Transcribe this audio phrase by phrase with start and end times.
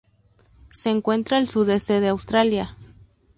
[0.73, 2.75] Se encuentra al sudeste de Australia.